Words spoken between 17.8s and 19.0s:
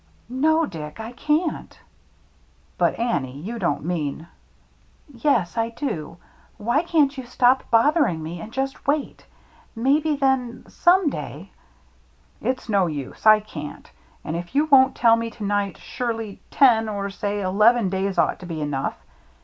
days ought to be enough.